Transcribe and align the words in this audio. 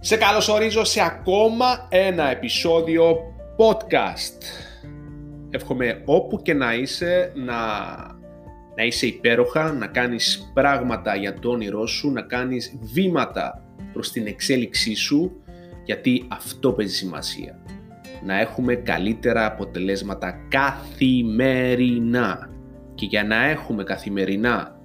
Σε 0.00 0.16
καλωσορίζω 0.16 0.84
σε 0.84 1.02
ακόμα 1.02 1.86
ένα 1.88 2.30
επεισόδιο 2.30 3.16
podcast. 3.56 4.42
Εύχομαι 5.50 6.02
όπου 6.04 6.42
και 6.42 6.54
να 6.54 6.74
είσαι 6.74 7.32
να, 7.34 7.54
να 8.76 8.84
είσαι 8.84 9.06
υπέροχα, 9.06 9.72
να 9.72 9.86
κάνεις 9.86 10.50
πράγματα 10.54 11.16
για 11.16 11.38
το 11.38 11.50
όνειρό 11.50 11.86
σου, 11.86 12.10
να 12.10 12.22
κάνεις 12.22 12.78
βήματα 12.80 13.62
προς 13.92 14.12
την 14.12 14.26
εξέλιξή 14.26 14.94
σου, 14.94 15.42
γιατί 15.84 16.26
αυτό 16.28 16.72
παίζει 16.72 16.94
σημασία. 16.94 17.58
Να 18.24 18.40
έχουμε 18.40 18.74
καλύτερα 18.74 19.46
αποτελέσματα 19.46 20.34
καθημερινά. 20.48 22.50
Και 22.94 23.06
για 23.06 23.24
να 23.24 23.44
έχουμε 23.44 23.82
καθημερινά 23.82 24.80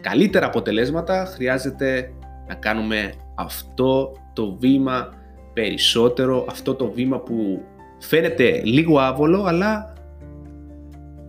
καλύτερα 0.00 0.46
αποτελέσματα 0.46 1.24
χρειάζεται 1.24 2.12
να 2.48 2.54
κάνουμε 2.54 3.12
αυτό 3.34 4.12
το 4.40 4.56
βήμα 4.60 5.08
περισσότερο, 5.52 6.46
αυτό 6.48 6.74
το 6.74 6.90
βήμα 6.90 7.18
που 7.18 7.62
φαίνεται 7.98 8.60
λίγο 8.64 8.98
άβολο, 8.98 9.44
αλλά 9.44 9.92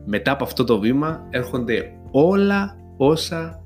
μετά 0.05 0.31
από 0.31 0.43
αυτό 0.43 0.63
το 0.63 0.79
βήμα 0.79 1.27
έρχονται 1.29 1.91
όλα 2.11 2.77
όσα 2.97 3.63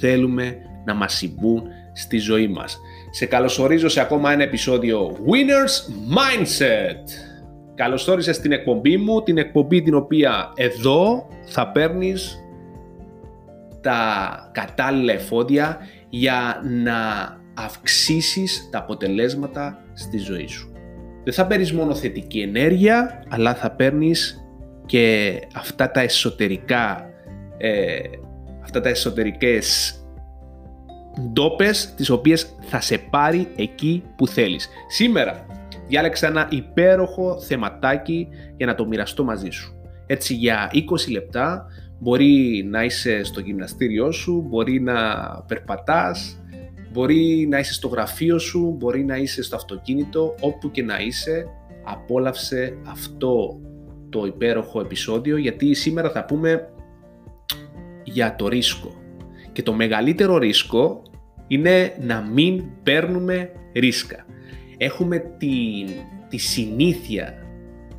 θέλουμε 0.00 0.56
να 0.84 0.94
μας 0.94 1.14
συμβούν 1.14 1.62
στη 1.92 2.18
ζωή 2.18 2.48
μας. 2.48 2.78
Σε 3.10 3.26
καλωσορίζω 3.26 3.88
σε 3.88 4.00
ακόμα 4.00 4.32
ένα 4.32 4.42
επεισόδιο 4.42 5.10
Winners 5.10 5.92
Mindset. 6.16 7.04
Καλώς 7.74 8.08
όρισες 8.08 8.36
στην 8.36 8.52
εκπομπή 8.52 8.96
μου, 8.96 9.22
την 9.22 9.38
εκπομπή 9.38 9.82
την 9.82 9.94
οποία 9.94 10.52
εδώ 10.54 11.28
θα 11.44 11.68
παίρνεις 11.68 12.38
τα 13.80 14.50
κατάλληλα 14.52 15.12
εφόδια 15.12 15.78
για 16.08 16.60
να 16.84 16.98
αυξήσεις 17.64 18.68
τα 18.70 18.78
αποτελέσματα 18.78 19.84
στη 19.94 20.18
ζωή 20.18 20.46
σου. 20.46 20.72
Δεν 21.24 21.32
θα 21.32 21.46
παίρνεις 21.46 21.72
μόνο 21.72 21.94
θετική 21.94 22.40
ενέργεια, 22.40 23.24
αλλά 23.28 23.54
θα 23.54 23.70
παίρνεις 23.70 24.44
και 24.86 25.34
αυτά 25.54 25.90
τα 25.90 26.00
εσωτερικά, 26.00 27.10
ε, 27.58 27.98
αυτά 28.62 28.80
τα 28.80 28.88
εσωτερικές 28.88 29.94
ντόπες 31.32 31.94
τις 31.96 32.10
οποίες 32.10 32.56
θα 32.60 32.80
σε 32.80 32.98
πάρει 32.98 33.48
εκεί 33.56 34.02
που 34.16 34.26
θέλεις. 34.26 34.68
Σήμερα 34.88 35.46
διάλεξα 35.88 36.26
ένα 36.26 36.48
υπέροχο 36.50 37.40
θεματάκι 37.40 38.28
για 38.56 38.66
να 38.66 38.74
το 38.74 38.86
μοιραστώ 38.86 39.24
μαζί 39.24 39.50
σου. 39.50 39.74
Έτσι 40.06 40.34
για 40.34 40.70
20 40.72 41.10
λεπτά 41.10 41.66
μπορεί 41.98 42.66
να 42.70 42.84
είσαι 42.84 43.24
στο 43.24 43.40
γυμναστήριό 43.40 44.12
σου, 44.12 44.46
μπορεί 44.48 44.80
να 44.80 44.94
περπατάς, 45.46 46.39
Μπορεί 46.92 47.46
να 47.50 47.58
είσαι 47.58 47.72
στο 47.72 47.88
γραφείο 47.88 48.38
σου, 48.38 48.74
μπορεί 48.78 49.04
να 49.04 49.16
είσαι 49.16 49.42
στο 49.42 49.56
αυτοκίνητο, 49.56 50.34
όπου 50.40 50.70
και 50.70 50.82
να 50.82 51.00
είσαι, 51.00 51.46
απόλαυσε 51.84 52.76
αυτό 52.86 53.60
το 54.08 54.24
υπέροχο 54.26 54.80
επεισόδιο 54.80 55.36
γιατί 55.36 55.74
σήμερα 55.74 56.10
θα 56.10 56.24
πούμε 56.24 56.68
για 58.04 58.36
το 58.36 58.48
ρίσκο. 58.48 58.94
Και 59.52 59.62
το 59.62 59.72
μεγαλύτερο 59.72 60.38
ρίσκο 60.38 61.02
είναι 61.46 61.96
να 62.00 62.20
μην 62.20 62.64
παίρνουμε 62.82 63.52
ρίσκα. 63.74 64.26
Έχουμε 64.76 65.18
τη, 65.18 65.84
τη 66.28 66.36
συνήθεια 66.36 67.34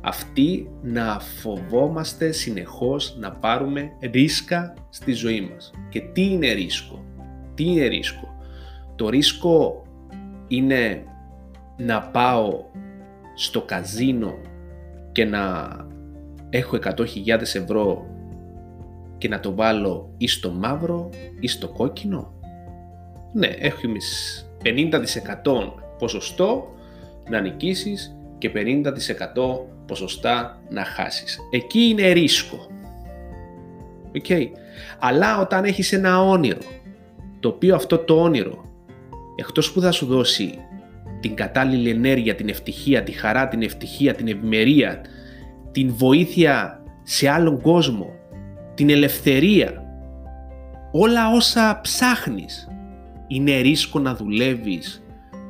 αυτή 0.00 0.70
να 0.82 1.20
φοβόμαστε 1.20 2.32
συνεχώς 2.32 3.16
να 3.18 3.32
πάρουμε 3.32 3.90
ρίσκα 4.00 4.74
στη 4.90 5.12
ζωή 5.12 5.40
μας. 5.40 5.70
Και 5.88 6.00
τι 6.00 6.22
είναι 6.22 6.52
ρίσκο; 6.52 7.04
Τι 7.54 7.64
είναι 7.64 7.86
ρίσκο; 7.86 8.31
Το 9.02 9.08
ρίσκο 9.08 9.82
είναι 10.48 11.04
να 11.76 12.02
πάω 12.02 12.64
στο 13.34 13.62
καζίνο 13.62 14.34
και 15.12 15.24
να 15.24 15.70
έχω 16.50 16.78
100.000 16.82 17.06
ευρώ 17.40 18.06
και 19.18 19.28
να 19.28 19.40
το 19.40 19.54
βάλω 19.54 20.14
ή 20.16 20.28
στο 20.28 20.50
μαύρο 20.50 21.08
ή 21.40 21.48
στο 21.48 21.68
κόκκινο. 21.68 22.32
Ναι, 23.32 23.46
έχουμε 23.46 23.96
50% 24.62 25.72
ποσοστό 25.98 26.74
να 27.30 27.40
νικήσεις 27.40 28.16
και 28.38 28.52
50% 28.54 28.84
ποσοστά 29.86 30.62
να 30.68 30.84
χάσεις. 30.84 31.38
Εκεί 31.50 31.80
είναι 31.80 32.10
ρίσκο. 32.10 32.66
Okay. 34.22 34.46
Αλλά 34.98 35.40
όταν 35.40 35.64
έχεις 35.64 35.92
ένα 35.92 36.22
όνειρο, 36.22 36.60
το 37.40 37.48
οποίο 37.48 37.74
αυτό 37.74 37.98
το 37.98 38.22
όνειρο 38.22 38.70
εκτός 39.42 39.72
που 39.72 39.80
θα 39.80 39.90
σου 39.90 40.06
δώσει 40.06 40.58
την 41.20 41.34
κατάλληλη 41.34 41.90
ενέργεια, 41.90 42.34
την 42.34 42.48
ευτυχία, 42.48 43.02
τη 43.02 43.12
χαρά, 43.12 43.48
την 43.48 43.62
ευτυχία, 43.62 44.14
την 44.14 44.28
ευημερία, 44.28 45.00
την 45.72 45.94
βοήθεια 45.96 46.82
σε 47.02 47.28
άλλον 47.28 47.60
κόσμο, 47.60 48.06
την 48.74 48.90
ελευθερία, 48.90 49.84
όλα 50.92 51.30
όσα 51.30 51.80
ψάχνεις, 51.82 52.68
είναι 53.26 53.60
ρίσκο 53.60 53.98
να 53.98 54.14
δουλεύεις 54.14 55.02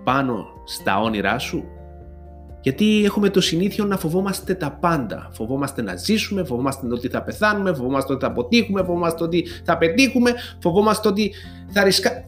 πάνω 0.04 0.46
στα 0.64 1.00
όνειρά 1.00 1.38
σου; 1.38 1.64
Γιατί 2.60 3.02
έχουμε 3.04 3.28
το 3.28 3.40
συνήθειο 3.40 3.84
να 3.84 3.96
φοβόμαστε 3.96 4.54
τα 4.54 4.70
πάντα. 4.70 5.28
Φοβόμαστε 5.32 5.82
να 5.82 5.96
ζήσουμε, 5.96 6.44
φοβόμαστε 6.44 6.86
ότι 6.92 7.08
θα 7.08 7.22
πεθάνουμε, 7.22 7.74
φοβόμαστε 7.74 8.12
ότι 8.12 8.24
θα 8.24 8.30
αποτύχουμε, 8.30 8.80
φοβόμαστε 8.80 9.24
ότι 9.24 9.44
θα 9.64 9.78
πετύχουμε, 9.78 10.32
φοβόμαστε 10.62 11.08
ότι 11.08 11.32
θα 11.68 11.84
ρισκά 11.84 12.24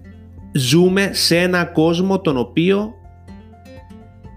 ζούμε 0.57 1.11
σε 1.13 1.39
ένα 1.39 1.65
κόσμο 1.65 2.21
τον 2.21 2.37
οποίο 2.37 2.95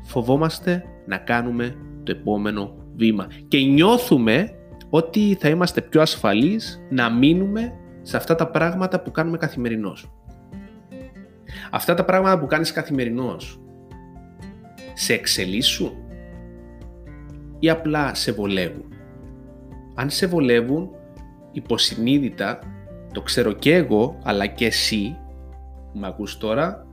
φοβόμαστε 0.04 0.84
να 1.06 1.18
κάνουμε 1.18 1.76
το 2.04 2.12
επόμενο 2.12 2.76
βήμα 2.96 3.28
και 3.48 3.58
νιώθουμε 3.58 4.52
ότι 4.90 5.38
θα 5.40 5.50
είμαστε 5.50 5.82
πιο 5.82 6.02
ασφαλείς 6.02 6.86
να 6.90 7.10
μείνουμε 7.10 7.74
σε 8.02 8.18
αυτά 8.18 8.36
τα 8.36 8.48
πράγματα 8.48 9.02
που 9.02 9.12
κάνουμε 9.12 9.38
καθημερινώς. 9.38 10.12
Αυτά 11.72 11.94
τα 11.94 12.06
πράγματα 12.06 12.40
που 12.40 12.46
κάνεις 12.46 12.72
καθημερινώς 12.72 13.60
σε 14.94 15.14
εξελίσσουν 15.14 15.92
ή 17.60 17.70
απλά 17.70 18.14
σε 18.14 18.32
βολεύουν; 18.32 18.86
Αν 19.96 20.10
σε 20.10 20.28
βολεύουν, 20.28 20.90
υποσυνείδητα, 21.52 22.60
το 23.12 23.22
ξέρω 23.22 23.52
και 23.52 23.76
εγώ, 23.76 24.20
αλλά 24.24 24.46
και 24.46 24.66
εσύ, 24.66 25.18
που 25.98 26.04
με 26.04 26.08
ακούς 26.08 26.38
τώρα, 26.38 26.86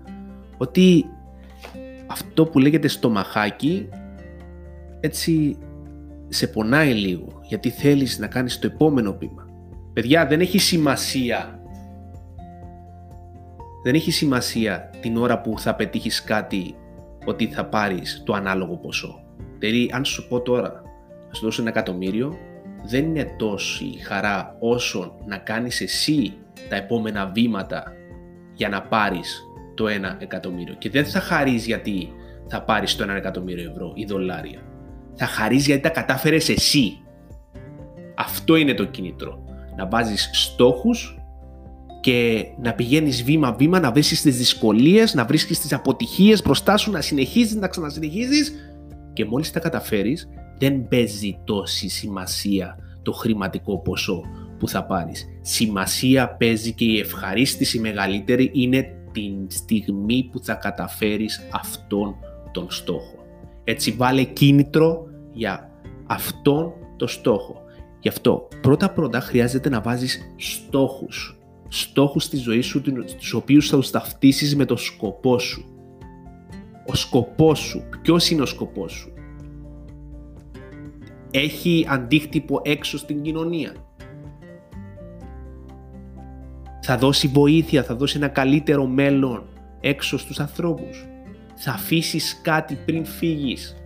ότι 0.57 1.05
αυτό 2.07 2.47
που 2.47 2.59
λέγεται 2.59 2.89
στο 2.89 3.11
μαχάκι 3.11 3.89
έτσι 5.01 5.59
σε 6.29 6.47
πονάει 6.47 6.93
λίγο, 6.93 7.41
γιατί 7.43 7.71
θέλεις 7.71 8.19
να 8.19 8.27
κάνεις 8.27 8.59
το 8.59 8.67
επόμενο 8.67 9.17
βήμα. 9.19 9.49
Παιδιά, 9.93 10.27
δεν 10.27 10.41
έχει 10.41 10.59
σημασία 10.59 11.59
δεν 13.85 13.95
έχει 13.95 14.11
σημασία 14.11 14.91
την 15.01 15.17
ώρα 15.17 15.41
που 15.41 15.59
θα 15.59 15.75
πετύχεις 15.75 16.23
κάτι 16.23 16.75
ότι 17.25 17.47
θα 17.47 17.65
πάρεις 17.65 18.23
το 18.25 18.33
ανάλογο 18.33 18.77
ποσό. 18.77 19.25
Δηλαδή, 19.59 19.91
αν 19.93 20.05
σου 20.05 20.29
πω 20.29 20.41
τώρα 20.41 20.83
να 21.29 21.35
σου 21.35 21.45
δώσω 21.45 21.61
ένα 21.61 21.71
εκατομμύριο, 21.71 22.39
δεν 22.85 23.05
είναι 23.05 23.35
τόση 23.39 23.99
χαρά 24.05 24.57
όσο 24.61 25.15
να 25.27 25.37
κάνεις 25.37 25.81
εσύ 25.81 26.33
τα 26.69 26.77
επόμενα 26.77 27.31
βήματα 27.35 27.93
για 28.55 28.69
να 28.69 28.83
πάρεις 28.83 29.43
το 29.75 29.85
1 29.87 30.17
εκατομμύριο. 30.19 30.75
Και 30.79 30.91
δεν 30.91 31.05
θα 31.05 31.21
χαρείς 31.21 31.67
γιατί 31.67 32.13
θα 32.49 32.63
πάρεις 32.63 32.97
το 32.97 33.05
1 33.05 33.09
εκατομμύριο 33.17 33.71
ευρώ 33.71 33.93
ή 33.95 34.05
δολάρια. 34.05 34.61
Θα 35.15 35.27
χαρείς 35.27 35.67
γιατί 35.67 35.83
τα 35.83 35.89
κατάφερες 35.89 36.49
εσύ. 36.49 36.99
Αυτό 38.15 38.57
είναι 38.57 38.75
το 38.75 38.85
κίνητρο. 38.85 39.45
Να 39.77 39.87
βάζεις 39.87 40.31
στόχους 40.33 41.19
και 42.01 42.47
να 42.63 42.73
πηγαίνεις 42.73 43.23
βήμα-βήμα, 43.23 43.81
να 43.81 43.93
βρίσκεις 43.93 44.23
τις 44.23 44.37
δυσκολίες, 44.37 45.15
να 45.15 45.25
βρίσκεις 45.25 45.61
τις 45.61 45.73
αποτυχίες 45.73 46.43
μπροστά 46.43 46.77
σου, 46.77 46.91
να 46.91 47.01
συνεχίζεις, 47.01 47.55
να 47.55 47.69
ξανασυνεχίζεις 47.69 48.53
και 49.13 49.25
μόλις 49.25 49.53
τα 49.53 49.61
καταφέρεις 49.61 50.29
δεν 50.59 50.89
παίζει 50.89 51.39
τόση 51.45 51.89
σημασία 51.89 52.79
το 53.03 53.13
χρηματικό 53.13 53.79
ποσό 53.79 54.23
που 54.65 54.71
θα 54.71 54.85
πάρεις. 54.85 55.29
Σημασία 55.41 56.29
παίζει 56.29 56.73
και 56.73 56.85
η 56.85 56.99
ευχαρίστηση 56.99 57.79
μεγαλύτερη 57.79 58.51
είναι 58.55 58.87
την 59.13 59.51
στιγμή 59.51 60.29
που 60.33 60.45
θα 60.45 60.55
καταφέρεις 60.55 61.49
αυτόν 61.53 62.15
τον 62.53 62.71
στόχο. 62.71 63.25
Έτσι 63.65 63.91
βάλε 63.91 64.23
κίνητρο 64.23 65.07
για 65.33 65.71
αυτόν 66.07 66.73
τον 66.97 67.09
στόχο. 67.09 67.63
Γι' 68.01 68.09
αυτό 68.09 68.49
πρώτα 68.61 68.91
πρώτα 68.91 69.21
χρειάζεται 69.21 69.69
να 69.69 69.81
βάζεις 69.81 70.35
στόχους. 70.37 71.39
Στόχους 71.69 72.25
στη 72.25 72.37
ζωή 72.37 72.61
σου, 72.61 72.83
τους 73.17 73.33
οποίους 73.33 73.69
θα 73.69 73.77
τους 73.77 73.91
ταυτίσεις 73.91 74.57
με 74.57 74.65
το 74.65 74.77
σκοπό 74.77 75.39
σου. 75.39 75.65
Ο 76.87 76.95
σκοπός 76.95 77.59
σου. 77.59 77.83
Ποιος 78.03 78.31
είναι 78.31 78.43
ο 78.43 78.47
σκοπός 78.47 78.93
σου; 78.93 79.13
Έχει 81.31 81.87
αντίκτυπο 81.89 82.61
έξω 82.65 82.99
στην 82.99 83.23
κοινωνία 83.23 83.75
θα 86.87 86.99
δώσει 86.99 87.29
βοήθεια, 87.29 87.83
θα 87.83 87.95
δώσει 87.95 88.17
ένα 88.17 88.29
καλύτερο 88.29 88.87
μέλλον 88.87 89.43
έξω 89.81 90.19
στους 90.19 90.41
ανθρώπους. 90.41 91.07
Θα 91.55 91.73
αφήσεις 91.73 92.41
κάτι 92.43 92.79
πριν 92.85 93.05
φύγεις 93.05 93.77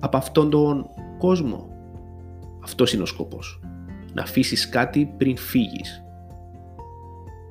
από 0.00 0.16
αυτόν 0.16 0.50
τον 0.50 0.86
κόσμο. 1.18 1.68
Αυτός 2.64 2.92
είναι 2.92 3.02
ο 3.02 3.06
σκοπός. 3.06 3.60
Να 4.12 4.22
αφήσεις 4.22 4.68
κάτι 4.68 5.14
πριν 5.16 5.36
φύγεις. 5.36 6.04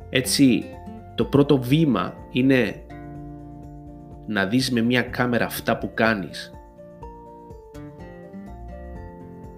Έτσι, 0.09 0.63
το 1.15 1.25
πρώτο 1.25 1.57
βήμα 1.57 2.13
είναι 2.31 2.83
να 4.27 4.45
δεις 4.45 4.71
με 4.71 4.81
μια 4.81 5.01
κάμερα 5.01 5.45
αυτά 5.45 5.77
που 5.77 5.91
κάνεις. 5.93 6.51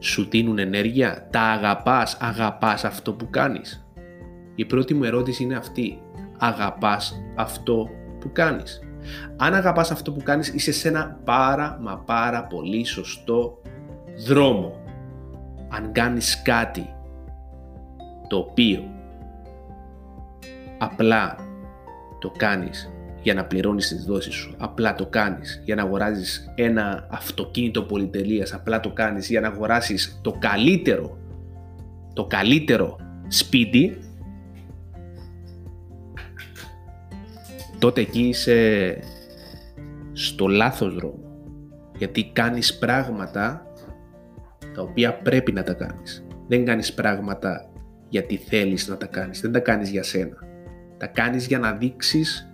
Σου 0.04 0.28
δίνουν 0.30 0.60
ενέργεια, 0.60 1.28
τα 1.30 1.42
αγαπάς, 1.42 2.18
αγαπάς 2.22 2.86
αυτό 2.86 3.14
που 3.14 3.30
κάνεις. 3.30 3.86
Η 4.56 4.66
πρώτη 4.66 4.94
μου 4.94 5.04
ερώτηση 5.04 5.44
είναι 5.44 5.56
αυτή. 5.56 6.02
Αγαπάς 6.38 7.24
αυτό 7.36 7.90
που 8.20 8.32
κάνεις. 8.32 8.80
Αν 9.38 9.54
αγαπάς 9.54 9.92
αυτό 9.92 10.12
που 10.12 10.24
κάνεις, 10.24 10.48
είσαι 10.48 10.72
σε 10.72 10.88
ένα 10.88 11.20
πάρα 11.24 11.80
μα 11.82 11.98
πάρα 11.98 12.44
πολύ 12.44 12.86
σωστό 12.86 13.62
δρόμο. 14.26 14.80
Αν 15.70 15.92
κάνεις 15.92 16.42
κάτι 16.42 16.96
το 18.28 18.38
οποίο 18.38 18.84
απλά 20.78 21.36
το 22.20 22.32
κάνεις 22.38 22.92
για 23.22 23.34
να 23.34 23.46
πληρώνεις 23.46 23.88
τις 23.88 24.06
δόσεις 24.06 24.34
σου, 24.34 24.56
απλά 24.58 24.96
το 24.96 25.06
κάνεις 25.06 25.62
για 25.66 25.76
να 25.76 25.82
αγοράσεις 25.82 26.52
ένα 26.56 27.08
αυτοκίνητο 27.12 27.84
πολυτελείας, 27.84 28.54
απλά 28.54 28.80
το 28.80 28.92
κάνεις 28.92 29.30
για 29.30 29.42
να 29.42 29.48
αγοράσεις 29.48 30.20
το 30.22 30.32
καλύτερο, 30.40 31.18
το 32.14 32.26
καλύτερο 32.26 33.00
σπίτι, 33.28 33.98
τότε 37.80 38.02
εκεί 38.02 38.22
είσαι 38.22 38.98
στο 40.14 40.48
λάθος 40.48 40.96
δρόμο. 40.96 41.20
Γιατί 41.98 42.32
κάνεις 42.34 42.78
πράγματα 42.78 43.66
τα 44.74 44.82
οποία 44.82 45.14
πρέπει 45.14 45.52
να 45.52 45.64
τα 45.64 45.74
κάνεις. 45.74 46.26
Δεν 46.48 46.66
κάνεις 46.66 46.94
πράγματα 46.94 47.70
γιατί 48.10 48.36
θέλεις 48.38 48.88
να 48.88 48.98
τα 48.98 49.06
κάνεις. 49.06 49.42
Δεν 49.42 49.52
τα 49.52 49.60
κάνεις 49.60 49.90
για 49.90 50.04
σένα. 50.04 50.38
Τα 50.98 51.08
κάνεις 51.08 51.48
για 51.48 51.60
να 51.60 51.72
δείξεις 51.72 52.51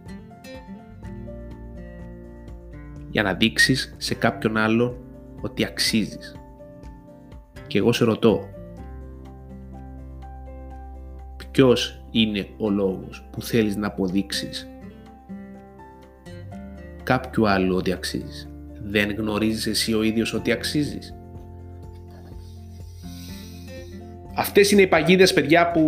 για 3.10 3.24
να 3.24 3.34
δείξεις 3.34 3.96
σε 3.98 4.16
κάποιον 4.16 4.58
άλλο 4.58 4.98
ότι 5.42 5.66
αξίζεις. 5.66 6.36
Και 7.68 7.78
εγώ 7.78 7.92
σε 7.92 8.04
ρωτώ, 8.04 8.50
ποιος 11.52 12.04
είναι 12.12 12.48
ο 12.58 12.70
λόγος 12.70 13.28
που 13.32 13.42
θέλεις 13.42 13.76
να 13.76 13.88
αποδείξεις 13.88 14.68
κάποιου 17.04 17.50
άλλου 17.50 17.76
ότι 17.76 17.92
αξίζεις; 17.92 18.50
Δεν 18.84 19.16
γνωρίζεις 19.16 19.68
εσύ 19.68 19.94
ο 19.94 20.04
ίδιος 20.04 20.34
ότι 20.34 20.52
αξίζεις; 20.52 21.12
Αυτές 24.36 24.72
είναι 24.72 24.82
οι 24.82 24.88
παγίδες, 24.88 25.34
παιδιά, 25.34 25.72
που, 25.72 25.84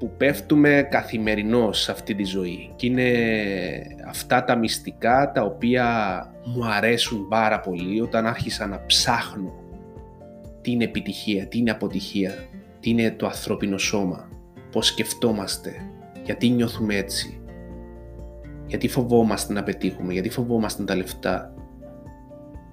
που 0.00 0.10
πέφτουμε 0.16 0.86
καθημερινώς 0.90 1.80
σε 1.80 1.90
αυτή 1.90 2.14
τη 2.14 2.24
ζωή. 2.24 2.72
Και 2.76 2.86
είναι 2.86 3.12
αυτά 4.08 4.44
τα 4.44 4.56
μυστικά 4.56 5.32
τα 5.34 5.42
οποία 5.42 5.86
μου 6.44 6.66
αρέσουν 6.66 7.28
πάρα 7.28 7.60
πολύ 7.60 8.00
όταν 8.00 8.26
άρχισα 8.26 8.66
να 8.66 8.86
ψάχνω 8.86 9.52
τι 10.60 10.70
είναι 10.70 10.84
επιτυχία, 10.84 11.46
τι 11.46 11.58
είναι 11.58 11.70
αποτυχία, 11.70 12.34
τι 12.80 12.90
είναι 12.90 13.10
το 13.10 13.26
ανθρώπινο 13.26 13.78
σώμα, 13.78 14.28
πώς 14.72 14.86
σκεφτόμαστε, 14.86 15.72
γιατί 16.24 16.48
νιώθουμε 16.48 16.94
έτσι, 16.94 17.40
γιατί 18.66 18.88
φοβόμαστε 18.88 19.52
να 19.52 19.62
πετύχουμε, 19.62 20.12
γιατί 20.12 20.28
φοβόμαστε 20.28 20.84
τα 20.84 20.96
λεφτά. 20.96 21.54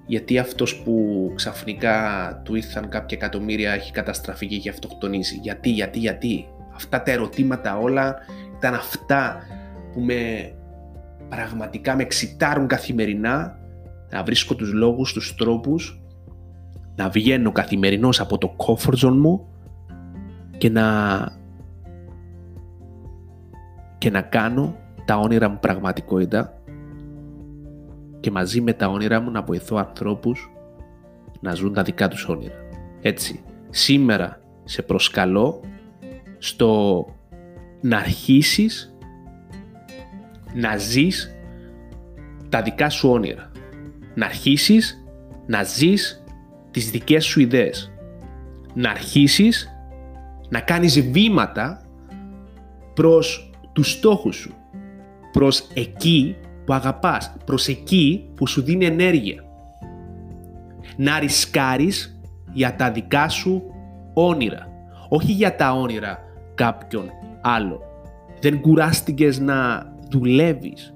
Γιατί 0.06 0.38
αυτός 0.38 0.82
που 0.82 1.32
ξαφνικά 1.34 2.40
του 2.44 2.54
ήρθαν 2.54 2.88
κάποια 2.88 3.16
εκατομμύρια 3.20 3.72
έχει 3.72 3.92
καταστραφεί 3.92 4.46
και 4.46 4.54
έχει 4.54 4.68
αυτοκτονήσει. 4.68 5.38
Γιατί, 5.42 5.70
γιατί, 5.70 5.98
γιατί. 5.98 6.48
Αυτά 6.78 7.02
τα 7.02 7.10
ερωτήματα 7.10 7.78
όλα 7.78 8.16
ήταν 8.56 8.74
αυτά 8.74 9.36
που 9.92 10.00
με 10.00 10.52
πραγματικά 11.28 11.96
με 11.96 12.02
εξητάρουν 12.02 12.66
καθημερινά 12.66 13.58
να 14.10 14.22
βρίσκω 14.22 14.54
τους 14.54 14.72
λόγους, 14.72 15.12
τους 15.12 15.34
τρόπους 15.34 16.00
να 16.96 17.08
βγαίνω 17.08 17.52
καθημερινώς 17.52 18.20
από 18.20 18.38
το 18.38 18.56
comfort 18.56 19.06
zone 19.06 19.16
μου 19.16 19.48
και 20.58 20.70
να 20.70 20.86
και 23.98 24.10
να 24.10 24.20
κάνω 24.20 24.76
τα 25.04 25.16
όνειρα 25.16 25.48
μου 25.48 25.58
πραγματικότητα 25.60 26.52
και 28.20 28.30
μαζί 28.30 28.60
με 28.60 28.72
τα 28.72 28.88
όνειρα 28.88 29.20
μου 29.20 29.30
να 29.30 29.42
βοηθώ 29.42 29.76
ανθρώπους 29.76 30.50
να 31.40 31.54
ζουν 31.54 31.72
τα 31.72 31.82
δικά 31.82 32.08
τους 32.08 32.28
όνειρα. 32.28 32.54
Έτσι, 33.00 33.40
σήμερα 33.70 34.40
σε 34.64 34.82
προσκαλώ 34.82 35.60
στο 36.38 37.04
να 37.80 37.96
αρχίσεις 37.96 38.96
να 40.54 40.76
ζεις 40.76 41.36
τα 42.48 42.62
δικά 42.62 42.88
σου 42.90 43.08
όνειρα. 43.10 43.50
Να 44.14 44.26
αρχίσεις 44.26 45.04
να 45.46 45.62
ζεις 45.62 46.24
τις 46.70 46.90
δικές 46.90 47.24
σου 47.24 47.40
ιδέες. 47.40 47.92
Να 48.74 48.90
αρχίσεις 48.90 49.68
να 50.48 50.60
κάνεις 50.60 51.00
βήματα 51.00 51.86
προς 52.94 53.50
τους 53.72 53.90
στόχους 53.90 54.36
σου 54.36 54.58
προς 55.32 55.68
εκεί 55.74 56.36
που 56.64 56.72
αγαπάς, 56.72 57.34
προς 57.44 57.68
εκεί 57.68 58.30
που 58.34 58.46
σου 58.46 58.62
δίνει 58.62 58.84
ενέργεια. 58.84 59.44
Να 60.96 61.18
ρισκάρεις 61.18 62.20
για 62.52 62.74
τα 62.74 62.90
δικά 62.90 63.28
σου 63.28 63.62
όνειρα, 64.14 64.68
όχι 65.08 65.32
για 65.32 65.56
τα 65.56 65.72
όνειρα 65.72 66.18
κάποιον 66.58 67.10
άλλο. 67.40 67.80
Δεν 68.40 68.60
κουράστηκες 68.60 69.38
να 69.38 69.86
δουλεύεις 70.10 70.92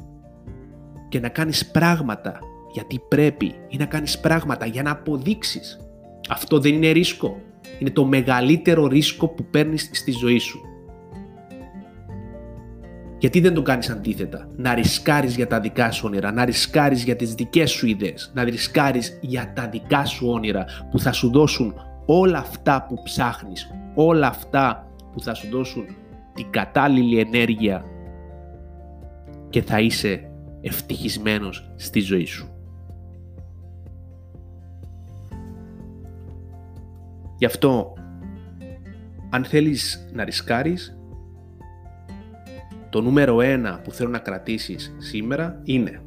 και 1.09 1.21
να 1.21 1.29
κάνεις 1.29 1.71
πράγματα 1.71 2.39
γιατί 2.73 3.01
πρέπει 3.09 3.55
ή 3.69 3.77
να 3.77 3.85
κάνεις 3.85 4.19
πράγματα 4.19 4.67
για 4.67 4.83
να 4.83 4.91
αποδείξεις. 4.91 5.81
Αυτό 6.29 6.59
δεν 6.59 6.73
είναι 6.73 6.91
ρίσκο. 6.91 7.41
Είναι 7.79 7.91
το 7.91 8.05
μεγαλύτερο 8.05 8.87
ρίσκο 8.87 9.29
που 9.29 9.45
παίρνεις 9.45 9.91
στη 9.93 10.13
ζωή 10.13 10.39
σου. 10.39 10.61
Γιατί 13.19 13.41
δεν 13.41 13.55
το 13.55 13.63
κάνεις 13.63 13.91
αντίθετα; 13.91 14.49
Να 14.57 14.75
ρισκάρεις 14.75 15.37
για 15.37 15.47
τα 15.47 15.61
δικά 15.61 15.91
σου 15.91 16.03
όνειρα, 16.07 16.33
να 16.33 16.45
ρισκάρεις 16.45 17.05
για 17.05 17.17
τις 17.17 17.35
δικές 17.35 17.71
σου 17.71 17.87
ιδέες, 17.87 18.33
να 18.35 18.45
ρισκάρεις 18.45 19.19
για 19.21 19.53
τα 19.55 19.69
δικά 19.69 20.05
σου 20.05 20.29
όνειρα 20.31 20.65
που 20.91 20.99
θα 20.99 21.13
σου 21.13 21.31
δώσουν 21.31 21.75
όλα 22.07 22.39
αυτά 22.39 22.87
που 22.89 23.03
ψάχνεις, 23.03 23.71
όλα 23.95 24.27
αυτά 24.27 24.92
που 25.13 25.21
θα 25.21 25.35
σου 25.35 25.49
δώσουν 25.51 25.87
την 26.35 26.51
κατάλληλη 26.51 27.19
ενέργεια 27.19 27.85
και 29.51 29.63
θα 29.63 29.81
είσαι 29.81 30.31
ευτυχισμένος 30.61 31.73
στη 31.77 32.01
ζωή 32.01 32.25
σου. 32.25 32.49
Γι' 37.39 37.45
αυτό, 37.45 37.93
αν 39.31 39.45
θέλεις 39.45 40.09
να 40.13 40.25
ρισκάρεις, 40.25 40.97
το 42.91 43.01
νούμερο 43.01 43.41
ένα 43.41 43.81
που 43.85 43.93
θέλω 43.93 44.11
να 44.11 44.19
κρατήσεις 44.19 44.95
σήμερα 44.99 45.61
είναι 45.63 46.03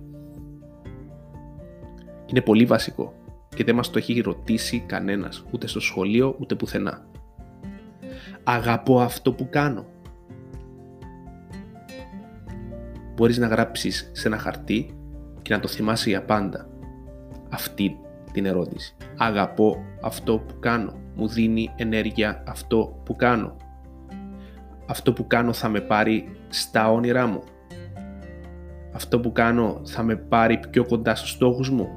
είναι 2.26 2.42
πολύ 2.42 2.66
βασικό 2.66 3.14
και 3.56 3.64
δεν 3.64 3.76
μας 3.76 3.90
το 3.90 3.98
έχει 3.98 4.20
ρωτήσει 4.20 4.80
κανένας 4.80 5.46
ούτε 5.52 5.68
στο 5.68 5.80
σχολείο 5.80 6.36
ούτε 6.40 6.56
πουθενά. 6.56 7.06
Αγαπώ 8.48 9.00
αυτό 9.00 9.34
που 9.34 9.50
κάνω. 9.50 9.86
Μπορείς 13.16 13.38
να 13.38 13.48
γράψεις 13.48 14.10
σε 14.14 14.28
ένα 14.28 14.38
χαρτί 14.38 14.98
και 15.42 15.54
να 15.54 15.60
το 15.60 15.68
θυμάσαι 15.68 16.10
για 16.10 16.24
πάντα 16.24 16.68
αυτή 17.50 18.00
την 18.32 18.46
ερώτηση. 18.46 18.96
Αγαπώ 19.18 19.78
αυτό 20.02 20.38
που 20.38 20.60
κάνω. 20.60 20.94
Μου 21.16 21.28
δίνει 21.28 21.72
ενέργεια 21.76 22.44
αυτό 22.48 23.02
που 23.06 23.16
κάνω 23.16 23.56
αυτό 24.86 25.14
που 25.14 25.28
κάνω 25.28 25.54
θα 25.54 25.70
με 25.70 25.80
πάρει 25.80 26.38
στα 26.50 26.92
όνειρά 26.92 27.28
μου. 27.28 27.44
Αυτό 28.94 29.20
που 29.20 29.32
κάνω 29.32 29.82
θα 29.84 30.04
με 30.04 30.16
πάρει 30.16 30.60
πιο 30.70 30.86
κοντά 30.86 31.16
στους 31.16 31.30
στόχους 31.30 31.70
μου 31.70 31.90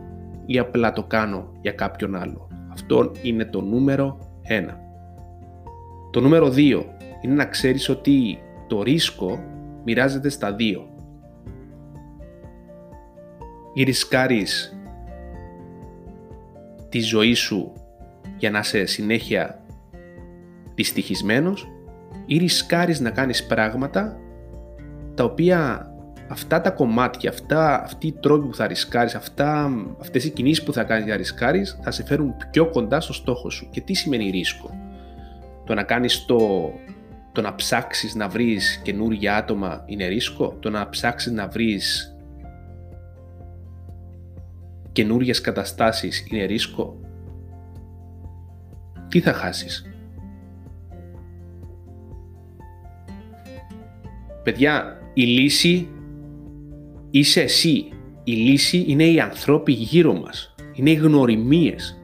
ή 0.46 0.58
απλά 0.58 0.92
το 0.92 1.02
κάνω 1.02 1.52
για 1.60 1.72
κάποιον 1.72 2.16
άλλο. 2.16 2.48
Αυτό 2.72 3.12
είναι 3.22 3.44
το 3.44 3.60
νούμερο 3.60 4.18
1. 4.48 4.87
Το 6.10 6.20
νούμερο 6.20 6.52
2 6.56 6.84
είναι 7.20 7.34
να 7.34 7.44
ξέρεις 7.44 7.88
ότι 7.88 8.38
το 8.66 8.82
ρίσκο 8.82 9.44
μοιράζεται 9.84 10.28
στα 10.28 10.54
δύο. 10.54 10.88
Ή 13.74 13.82
ρισκάρεις 13.82 14.78
τη 16.88 17.00
ζωή 17.00 17.34
σου 17.34 17.72
για 18.36 18.50
να 18.50 18.58
είσαι 18.58 18.84
συνέχεια 18.84 19.62
δυστυχισμένος 20.74 21.68
ή 22.26 22.36
ρισκάρεις 22.36 23.00
να 23.00 23.10
κάνεις 23.10 23.46
πράγματα 23.46 24.18
τα 25.14 25.24
οποία 25.24 25.90
αυτά 26.28 26.60
τα 26.60 26.70
κομμάτια, 26.70 27.30
αυτά, 27.30 27.82
αυτοί 27.82 28.06
οι 28.06 28.12
τρόποι 28.12 28.46
που 28.46 28.54
θα 28.54 28.66
ρισκάρεις, 28.66 29.14
αυτά, 29.14 29.70
αυτές 30.00 30.24
οι 30.24 30.30
κινήσεις 30.30 30.64
που 30.64 30.72
θα 30.72 30.84
κάνεις 30.84 31.04
για 31.04 31.16
ρισκάρεις 31.16 31.78
θα 31.82 31.90
σε 31.90 32.04
φέρουν 32.04 32.34
πιο 32.50 32.70
κοντά 32.70 33.00
στο 33.00 33.12
στόχο 33.12 33.50
σου. 33.50 33.68
Και 33.70 33.80
τι 33.80 33.94
σημαίνει 33.94 34.30
ρίσκο; 34.30 34.70
Το 35.68 35.74
να 35.74 35.82
κάνεις 35.82 36.24
το, 36.24 36.70
το 37.32 37.40
να 37.40 37.54
ψάξεις 37.54 38.14
να 38.14 38.28
βρεις 38.28 38.80
καινούργια 38.82 39.36
άτομα 39.36 39.82
είναι 39.86 40.06
ρίσκο. 40.06 40.56
Το 40.60 40.70
να 40.70 40.88
ψάξεις 40.88 41.32
να 41.32 41.48
βρεις 41.48 42.16
καινούριε 44.92 45.32
καταστάσεις 45.42 46.26
είναι 46.30 46.44
ρίσκο. 46.44 47.00
Τι 49.08 49.20
θα 49.20 49.32
χάσεις; 49.32 49.86
Παιδιά, 54.42 55.00
η 55.14 55.22
λύση 55.22 55.88
είσαι 57.10 57.40
εσύ. 57.40 57.88
Η 58.24 58.32
λύση 58.32 58.84
είναι 58.88 59.04
οι 59.04 59.20
ανθρώποι 59.20 59.72
γύρω 59.72 60.14
μας. 60.14 60.54
Είναι 60.72 60.90
οι 60.90 60.94
γνωριμίες. 60.94 61.97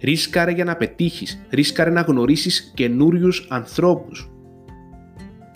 Ρίσκαρε 0.00 0.50
για 0.50 0.64
να 0.64 0.76
πετύχεις. 0.76 1.46
Ρίσκαρε 1.50 1.90
να 1.90 2.00
γνωρίσεις 2.00 2.72
καινούριους 2.74 3.46
ανθρώπους. 3.50 4.30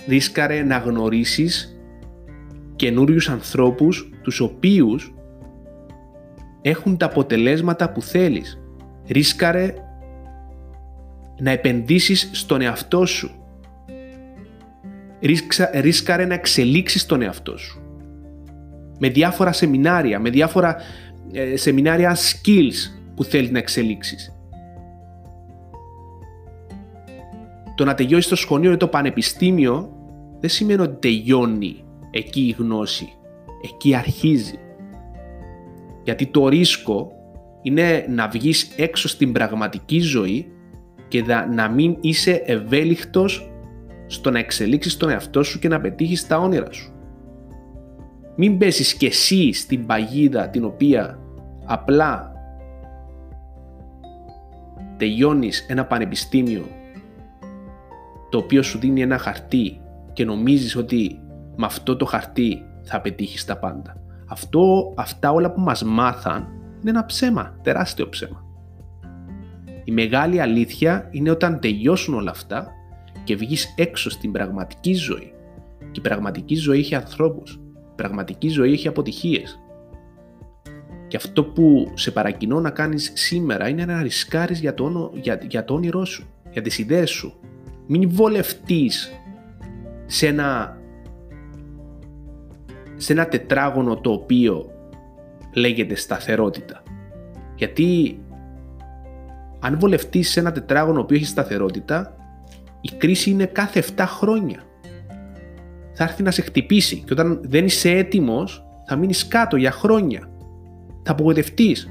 Ρίσκαρε 0.09 0.63
να 0.63 0.79
γνωρίσεις 0.79 1.77
καινούριους 2.77 3.29
ανθρώπους 3.29 4.11
τους 4.23 4.41
οποίους 4.41 5.15
έχουν 6.63 6.97
τα 6.97 7.07
αποτελέσματα 7.07 7.93
που 7.93 8.03
θέλεις. 8.03 8.61
Ρίσκαρε 9.09 9.75
να 11.39 11.51
επενδύσεις 11.51 12.31
στον 12.33 12.61
εαυτό 12.61 13.07
σου. 13.07 13.31
ρίσκαρε 15.81 16.25
να 16.25 16.35
εξελίξεις 16.35 17.07
τον 17.07 17.23
εαυτό 17.23 17.57
σου. 17.57 17.81
Με 18.99 19.09
διάφορα 19.09 19.53
σεμινάρια, 19.53 20.19
με 20.19 20.31
διάφορα 20.31 20.77
ε, 21.33 21.57
σεμινάρια 21.57 22.17
skills 22.17 23.02
που 23.23 23.29
θέλεις 23.29 23.51
να 23.51 23.59
εξελίξεις. 23.59 24.37
Το 27.75 27.85
να 27.85 27.95
τελειώσει 27.95 28.29
το 28.29 28.37
σχολείο 28.37 28.73
ή 28.73 28.77
το 28.77 28.89
πανεπιστήμιο 28.89 29.93
δεν 30.41 30.51
σημαίνει 30.51 30.81
ότι 30.81 31.09
τελειώνει 31.09 31.85
εκεί 32.11 32.41
η 32.41 32.55
γνώση. 32.59 33.13
Εκεί 33.63 33.95
αρχίζει. 33.95 34.59
Γιατί 36.05 36.27
το 36.27 36.49
ρίσκο 36.49 37.13
είναι 37.63 38.07
να 38.09 38.29
βγεις 38.29 38.75
έξω 38.77 39.09
στην 39.09 39.33
πραγματική 39.33 40.01
ζωή 40.01 40.53
και 41.09 41.25
να 41.55 41.69
μην 41.69 41.97
είσαι 42.01 42.43
ευέλικτος 42.45 43.53
στο 44.07 44.31
να 44.31 44.39
εξελίξεις 44.39 44.97
τον 44.97 45.11
εαυτό 45.11 45.43
σου 45.43 45.59
και 45.59 45.69
να 45.69 45.81
πετύχεις 45.81 46.27
τα 46.27 46.39
όνειρα 46.39 46.73
σου. 46.73 46.93
Μην 48.37 48.59
πέσεις 48.59 48.95
και 48.95 49.07
εσύ 49.07 49.53
στην 49.53 49.87
παγίδα 49.87 50.49
την 50.49 50.65
οποία 50.65 51.19
απλά 51.65 52.32
τελειώνεις 55.03 55.67
ένα 55.69 55.85
πανεπιστήμιο 55.85 56.65
το 58.31 58.39
οποίο 58.39 58.63
σου 58.63 58.79
δίνει 58.79 59.03
ένα 59.03 59.19
χαρτί 59.19 59.81
και 60.13 60.25
νομίζεις 60.25 60.77
ότι 60.77 61.21
με 61.57 61.67
αυτό 61.67 61.97
το 61.97 62.05
χαρτί 62.05 62.63
θα 62.83 63.01
πετύχεις 63.01 63.45
τα 63.45 63.59
πάντα. 63.59 63.97
Αυτό, 64.29 64.93
αυτά 64.97 65.31
όλα 65.33 65.53
που 65.53 65.61
μας 65.61 65.85
μάθαν 65.85 66.49
είναι 66.81 66.91
ένα 66.91 67.05
ψέμα, 67.05 67.59
τεράστιο 67.63 68.09
ψέμα. 68.09 68.45
Η 69.85 69.93
μεγάλη 69.93 70.41
αλήθεια 70.41 71.09
είναι 71.11 71.31
όταν 71.31 71.61
τελειώσουν 71.61 72.15
όλα 72.15 72.31
αυτά 72.31 72.71
και 73.25 73.37
βγεις 73.37 73.75
έξω 73.77 74.11
στην 74.11 74.33
πραγματική 74.33 74.95
ζωή. 74.95 75.33
Και 75.79 76.01
η 76.01 76.01
πραγματική 76.01 76.55
ζωή 76.55 76.79
έχει 76.79 76.95
ανθρώπους. 76.95 77.61
Η 77.75 77.95
πραγματική 77.97 78.49
ζωή 78.49 78.73
έχει 78.73 78.89
αποτυχίες. 78.89 79.62
Και 81.13 81.19
αυτό 81.19 81.45
που 81.45 81.91
σε 81.95 82.11
παρακινώ 82.11 82.61
να 82.61 82.71
κάνεις 82.71 83.13
σήμερα 83.15 83.69
είναι 83.69 83.85
να 83.85 84.03
ρισκάρεις 84.03 84.61
για 84.61 84.75
το, 84.75 85.13
για, 85.15 85.41
για 85.49 85.65
το 85.65 85.75
όνειρό 85.75 86.05
σου, 86.05 86.27
για 86.51 86.63
τις 86.63 86.79
ιδέες 86.79 87.11
σου. 87.11 87.35
Μην 87.87 88.11
βολευτείς 88.11 89.13
σε 90.07 90.27
ένα, 90.27 90.79
σε 92.97 93.13
ένα 93.13 93.27
τετράγωνο 93.27 93.97
το 93.97 94.11
οποίο 94.11 94.71
λέγεται 95.55 95.95
σταθερότητα. 95.95 96.83
Γιατί 97.57 98.21
αν 99.61 99.79
βολευτείς 99.79 100.31
σε 100.31 100.41
ένα 100.41 100.53
τετράγωνο 100.53 101.05
που 101.05 101.15
έχει 101.15 101.27
σταθερότητα, 101.27 102.17
η 102.81 102.91
κρίση 102.97 103.31
είναι 103.31 103.47
κάθε 103.47 103.85
7 103.97 104.05
χρόνια. 104.07 104.63
Θα 105.93 106.05
έρθει 106.05 106.23
να 106.23 106.31
σε 106.31 106.43
χτυπήσει 106.43 106.97
και 106.97 107.13
όταν 107.13 107.41
δεν 107.43 107.65
είσαι 107.65 107.91
έτοιμος 107.91 108.65
θα 108.87 108.97
μείνεις 108.97 109.29
κάτω 109.29 109.57
για 109.57 109.71
χρόνια. 109.71 110.32
Θα 111.03 111.13
απογοητευτείς. 111.13 111.91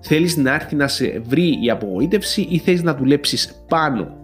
Θέλεις 0.00 0.36
να 0.36 0.54
έρθει 0.54 0.76
να 0.76 0.88
σε 0.88 1.18
βρει 1.18 1.64
η 1.64 1.70
απογοήτευση 1.70 2.46
ή 2.50 2.58
θέλεις 2.58 2.82
να 2.82 2.94
δουλέψεις 2.94 3.64
πάνω 3.68 4.16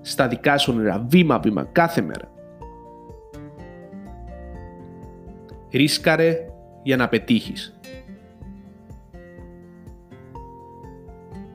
στα 0.00 0.28
δικά 0.28 0.58
σου 0.58 0.72
όνειρα, 0.76 1.06
βήμα-βήμα, 1.08 1.64
κάθε 1.72 2.00
μέρα; 2.00 2.30
Ρίσκαρε 5.70 6.36
για 6.82 6.96
να 6.96 7.08
πετύχεις. 7.08 7.76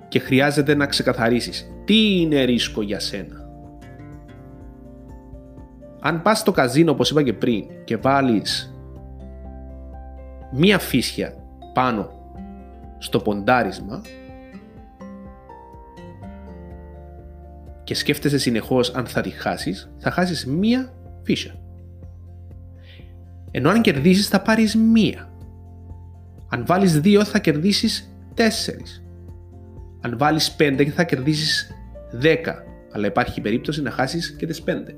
και 0.08 0.20
χρειάζεται 0.20 0.76
να 0.76 0.86
ξεκαθαρίσεις 0.86 1.72
τι 1.86 2.20
είναι 2.20 2.44
ρίσκο 2.44 2.82
για 2.82 3.00
σένα; 3.00 3.50
Αν 6.00 6.22
πας 6.22 6.40
στο 6.40 6.52
καζίνο 6.52 6.92
όπως 6.92 7.10
είπα 7.10 7.24
και 7.24 7.34
πριν 7.34 7.66
και 7.84 7.98
βάλεις 7.98 8.77
μία 10.52 10.80
φύσια 10.80 11.34
πάνω 11.74 12.12
στο 12.98 13.20
ποντάρισμα 13.20 14.02
και 17.84 17.96
σκέφτεσαι 17.96 18.38
συνεχώς 18.38 18.94
αν 18.94 19.06
θα 19.06 19.22
τη 19.22 19.30
χάσεις, 19.30 19.92
θα 19.98 20.12
χάσεις 20.12 20.46
μία 20.46 20.94
φύσια. 21.24 21.60
Ενώ 23.52 23.70
αν 23.70 23.82
κερδίσεις 23.82 24.28
θα 24.28 24.42
πάρεις 24.42 24.76
μία. 24.76 25.30
Αν 26.50 26.66
βάλεις 26.66 27.00
δύο 27.00 27.24
θα 27.24 27.40
κερδίσεις 27.40 28.12
τέσσερις 28.34 29.02
αν 30.02 30.18
βάλεις 30.18 30.56
5 30.60 30.90
θα 30.90 31.04
κερδίσεις 31.04 31.72
10, 32.22 32.64
αλλά 32.92 33.08
υπάρχει 33.08 33.42
περίπτωση 33.42 33.82
να 33.82 33.92
χάσεις 33.92 34.36
και 34.36 34.46
τις 34.46 34.64
5. 34.64 34.96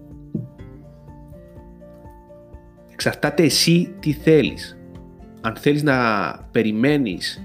Εξαρτάται 2.92 3.44
εσύ 3.44 3.96
τι 4.00 4.12
θέλεις. 4.12 4.79
Αν 5.42 5.56
θέλεις 5.56 5.84
να 5.84 5.96
περιμένεις 6.52 7.44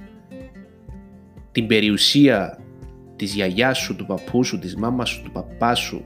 την 1.52 1.66
περιουσία 1.66 2.58
της 3.16 3.34
γιαγιάς 3.34 3.78
σου, 3.78 3.96
του 3.96 4.06
παππού 4.06 4.44
σου, 4.44 4.58
της 4.58 4.76
μάμας 4.76 5.08
σου, 5.08 5.22
του 5.22 5.30
παπά 5.30 5.74
σου, 5.74 6.04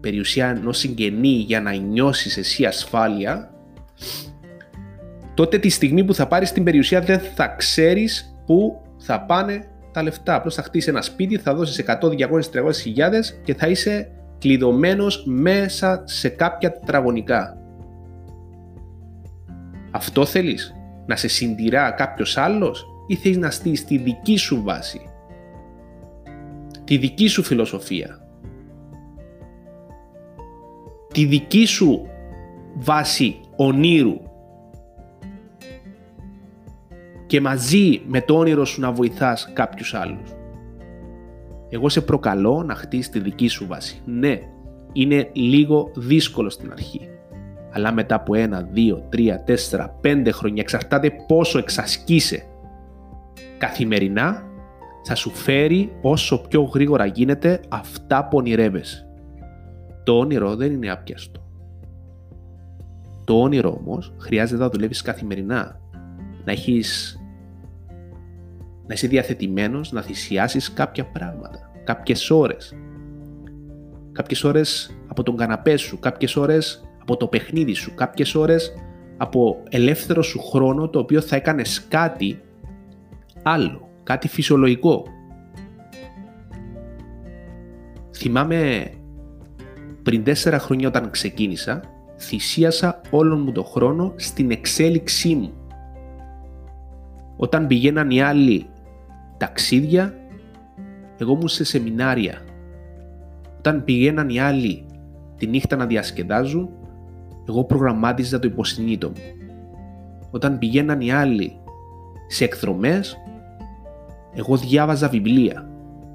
περιουσία 0.00 0.48
ενός 0.48 0.78
συγγενή 0.78 1.28
για 1.28 1.60
να 1.60 1.72
νιώσεις 1.72 2.36
εσύ 2.36 2.64
ασφάλεια, 2.64 3.50
τότε 5.34 5.58
τη 5.58 5.68
στιγμή 5.68 6.04
που 6.04 6.14
θα 6.14 6.26
πάρεις 6.26 6.52
την 6.52 6.64
περιουσία 6.64 7.00
δεν 7.00 7.20
θα 7.20 7.46
ξέρεις 7.46 8.36
πού 8.46 8.82
θα 8.98 9.20
πάνε 9.20 9.68
τα 9.92 10.02
λεφτά. 10.02 10.34
Απλώς 10.34 10.54
θα 10.54 10.62
χτίσεις 10.62 10.88
ένα 10.88 11.02
σπίτι, 11.02 11.38
θα 11.38 11.54
δώσεις 11.54 11.78
100, 11.78 12.08
200, 12.08 12.50
300 12.50 12.72
χιλιάδες 12.72 13.40
και 13.44 13.54
θα 13.54 13.66
είσαι 13.68 14.10
κλειδωμένος 14.38 15.24
μέσα 15.26 16.02
σε 16.06 16.28
κάποια 16.28 16.72
τετραγωνικά. 16.72 17.56
Αυτό 19.96 20.24
θέλεις, 20.24 20.74
να 21.06 21.16
σε 21.16 21.28
συντηρά 21.28 21.90
κάποιος 21.90 22.36
άλλος 22.36 22.86
ή 23.06 23.14
θέλεις 23.14 23.36
να 23.36 23.50
στείλεις 23.50 23.84
τη 23.84 23.98
δική 23.98 24.36
σου 24.36 24.62
βάση, 24.62 25.00
τη 26.84 26.96
δική 26.96 27.26
σου 27.26 27.42
φιλοσοφία, 27.42 28.28
τη 31.12 31.24
δική 31.24 31.64
σου 31.64 32.06
βάση 32.74 33.40
ονείρου; 33.56 34.20
Και 37.26 37.40
μαζί 37.40 38.02
με 38.06 38.20
το 38.20 38.38
όνειρο 38.38 38.64
σου 38.64 38.80
να 38.80 38.92
βοηθάς 38.92 39.50
κάποιους 39.52 39.94
άλλους; 39.94 40.34
Εγώ 41.68 41.88
σε 41.88 42.00
προκαλώ 42.00 42.62
να 42.62 42.74
χτίσεις 42.74 43.10
τη 43.10 43.18
δική 43.18 43.48
σου 43.48 43.66
βάση. 43.66 44.00
Ναι, 44.04 44.40
είναι 44.92 45.30
λίγο 45.32 45.90
δύσκολο 45.94 46.50
στην 46.50 46.72
αρχή. 46.72 47.10
Αλλά 47.76 47.92
μετά 47.92 48.14
από 48.14 48.34
ένα, 48.34 48.68
δύο, 48.72 49.06
τρία, 49.08 49.42
τέσσερα, 49.42 49.88
πέντε 50.00 50.30
χρόνια, 50.30 50.62
εξαρτάται 50.62 51.10
πόσο 51.26 51.58
εξασκείσαι 51.58 52.46
καθημερινά, 53.58 54.42
θα 55.04 55.14
σου 55.14 55.30
φέρει 55.30 55.92
όσο 56.02 56.38
πιο 56.48 56.62
γρήγορα 56.62 57.06
γίνεται 57.06 57.60
αυτά 57.68 58.28
που 58.28 58.36
ονειρεύεσαι. 58.38 59.08
Το 60.04 60.18
όνειρο 60.18 60.56
δεν 60.56 60.72
είναι 60.72 60.90
άπιαστο. 60.90 61.40
Το 63.24 63.40
όνειρο 63.40 63.80
όμως 63.84 64.12
χρειάζεται 64.18 64.62
να 64.62 64.68
δουλεύεις 64.68 65.02
καθημερινά 65.02 65.80
να 66.44 66.52
έχεις 66.52 67.20
να 68.86 68.94
είσαι 68.94 69.06
διαθετημένος 69.06 69.92
να 69.92 70.02
θυσιάσεις 70.02 70.72
κάποια 70.72 71.04
πράγματα, 71.04 71.70
κάποιες 71.84 72.30
ώρες. 72.30 72.76
Κάποιες 74.12 74.44
ώρες 74.44 74.96
από 75.06 75.22
τον 75.22 75.36
καναπέ 75.36 75.76
σου, 75.76 75.98
κάποιες 75.98 76.36
ώρες 76.36 76.85
από 77.08 77.16
το 77.16 77.26
παιχνίδι 77.26 77.72
σου, 77.72 77.94
κάποιες 77.94 78.34
ώρες 78.34 78.74
από 79.16 79.62
ελεύθερο 79.68 80.22
σου 80.22 80.38
χρόνο 80.38 80.88
το 80.88 80.98
οποίο 80.98 81.20
θα 81.20 81.36
έκανες 81.36 81.86
κάτι 81.88 82.40
άλλο, 83.42 83.88
κάτι 84.02 84.28
φυσιολογικό. 84.28 85.04
Θυμάμαι 88.16 88.90
πριν 90.02 90.24
τέσσερα 90.24 90.58
χρόνια 90.58 90.88
όταν 90.88 91.10
ξεκίνησα, 91.10 91.80
θυσίασα 92.18 93.00
όλον 93.10 93.42
μου 93.42 93.52
το 93.52 93.62
χρόνο 93.64 94.12
στην 94.16 94.50
εξέλιξή 94.50 95.34
μου. 95.34 95.52
Όταν 97.36 97.66
πηγαίναν 97.66 98.10
οι 98.10 98.22
άλλοι 98.22 98.66
ταξίδια, 99.36 100.14
εγώ 101.18 101.32
ήμουν 101.32 101.48
σε 101.48 101.64
σεμινάρια. 101.64 102.42
Όταν 103.58 103.84
πηγαίναν 103.84 104.28
οι 104.28 104.40
άλλοι 104.40 104.86
τη 105.36 105.46
νύχτα 105.46 105.76
να 105.76 105.86
διασκεδάζουν, 105.86 106.68
εγώ 107.48 107.64
προγραμμάτιζα 107.64 108.38
το 108.38 108.48
υποσυνείδητο 108.48 109.08
μου. 109.08 109.14
Όταν 110.30 110.58
πηγαίναν 110.58 111.00
οι 111.00 111.12
άλλοι 111.12 111.60
σε 112.26 112.44
εκδρομές, 112.44 113.16
εγώ 114.34 114.56
διάβαζα 114.56 115.08
βιβλία. 115.08 115.68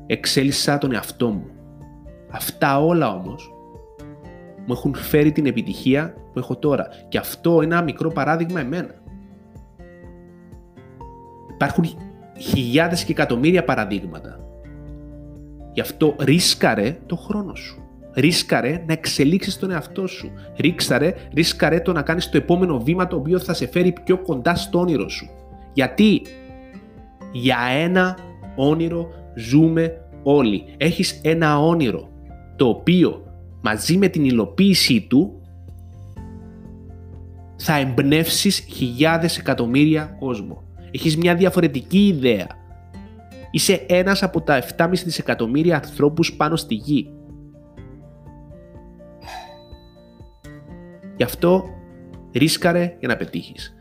Εξέλισσα 0.06 0.78
τον 0.78 0.94
εαυτό 0.94 1.30
μου. 1.30 1.46
Αυτά 2.32 2.80
όλα 2.80 3.14
όμως 3.14 3.54
μου 4.66 4.74
έχουν 4.74 4.96
φέρει 4.96 5.32
την 5.32 5.46
επιτυχία 5.46 6.14
που 6.34 6.40
έχω 6.40 6.58
τώρα. 6.58 6.88
Και 7.08 7.18
αυτό 7.18 7.62
είναι 7.62 7.74
ένα 7.74 7.84
μικρό 7.84 8.10
παράδειγμα 8.10 8.60
εμένα. 8.60 8.94
Υπάρχουν 11.54 11.86
χιλιάδες 12.38 13.04
και 13.04 13.12
εκατομμύρια 13.12 13.64
παραδείγματα. 13.64 14.40
Γι' 15.74 15.82
αυτό 15.82 16.16
ρίσκαρε 16.20 16.98
το 17.06 17.16
χρόνο 17.16 17.56
σου. 17.56 17.91
Ρίσκαρε 18.14 18.84
να 18.88 18.94
εξελίξεις 18.94 19.58
τον 19.58 19.72
εαυτό 19.72 20.08
σου. 20.08 20.32
Ρίσκαρε, 20.58 21.14
ρίσκαρε 21.34 21.80
το 21.80 21.92
να 21.92 22.02
κάνεις 22.02 22.30
το 22.30 22.38
επόμενο 22.38 22.80
βήμα 22.80 23.08
το 23.08 23.16
οποίο 23.16 23.40
θα 23.40 23.54
σε 23.54 23.68
φέρει 23.68 23.94
πιο 24.04 24.18
κοντά 24.18 24.56
στο 24.56 24.80
όνειρο 24.80 25.10
σου. 25.10 25.30
Γιατί; 25.74 26.22
Για 27.32 27.58
ένα 27.72 28.18
όνειρο 28.56 29.08
ζούμε 29.36 30.02
όλοι. 30.24 30.64
Έχεις 30.78 31.20
ένα 31.24 31.60
όνειρο 31.60 32.10
το 32.56 32.68
οποίο 32.68 33.24
μαζί 33.62 33.98
με 33.98 34.08
την 34.08 34.26
υλοποίησή 34.26 35.02
του 35.02 35.42
θα 37.56 37.78
εμπνεύσεις 37.78 38.60
χιλιάδες 38.60 39.38
εκατομμύρια 39.38 40.16
κόσμο. 40.20 40.64
Έχεις 40.92 41.18
μια 41.18 41.36
διαφορετική 41.36 42.08
ιδέα. 42.08 42.48
Είσαι 43.52 43.86
ένας 43.88 44.24
από 44.24 44.42
τα 44.42 44.64
7,5 44.78 45.04
δισεκατομμύρια 45.04 45.76
ανθρώπους 45.76 46.34
πάνω 46.34 46.56
στη 46.56 46.74
γη. 46.74 47.10
Γι' 51.22 51.28
αυτό 51.28 51.70
ρίσκαρε 52.34 52.96
για 53.00 53.08
να 53.08 53.16
πετύχεις. 53.16 53.76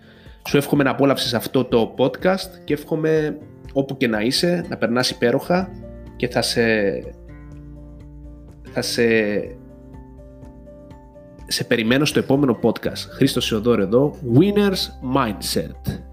Σου 0.49 0.56
εύχομαι 0.56 0.82
να 0.82 0.90
απόλαυσεις 0.90 1.35
αυτό 1.35 1.64
το 1.64 1.94
podcast 1.99 2.61
και 2.64 2.73
εύχομαι 2.73 3.38
όπου 3.73 3.97
και 3.97 4.06
να 4.06 4.20
είσαι 4.20 4.64
να 4.68 4.76
περνάς 4.76 5.11
υπέροχα 5.11 5.70
και 6.16 6.28
θα 6.28 6.42
σε, 6.42 6.62
θα 8.70 8.82
σε, 8.82 9.04
σε 11.47 11.64
περιμένω 11.64 12.04
στο 12.04 12.18
επόμενο 12.18 12.59
podcast. 12.62 13.09
Χρήστος 13.11 13.50
Ιωδόρ 13.50 13.80
εδώ, 13.80 14.16
Winners 14.38 15.16
Mindset. 15.16 16.10